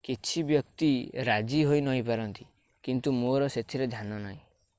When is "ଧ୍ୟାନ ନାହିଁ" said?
3.95-4.43